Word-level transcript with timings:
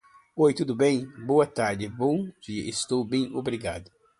oi 0.43 0.51
tudo 0.51 0.75
bem 0.75 1.07
boa 1.27 1.45
tarde 1.45 1.87
bom 1.87 2.27
dia 2.41 2.67
estou 2.67 3.05
bem 3.05 3.31
obrigado 3.35 3.91